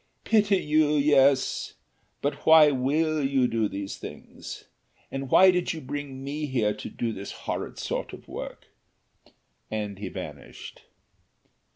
"Pity 0.23 0.57
you, 0.57 0.95
yes! 0.95 1.75
But 2.23 2.43
why 2.43 2.71
will 2.71 3.23
you 3.23 3.47
do 3.47 3.69
these 3.69 3.97
things? 3.97 4.63
and 5.11 5.29
why 5.29 5.51
did 5.51 5.73
you 5.73 5.79
bring 5.79 6.23
me 6.23 6.47
here 6.47 6.73
to 6.73 6.89
do 6.89 7.13
this 7.13 7.31
horrid 7.45 7.77
sort 7.77 8.11
of 8.11 8.27
work?" 8.27 8.69
and 9.69 9.99
he 9.99 10.09
vanished. 10.09 10.85